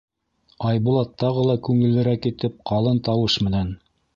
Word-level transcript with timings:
Айбулат 0.69 1.11
тағы 1.25 1.43
ла 1.49 1.57
күңеллерәк 1.69 2.27
итеп 2.33 2.59
ҡалын 2.71 3.03
тауыш 3.11 3.37
менән: 3.49 3.71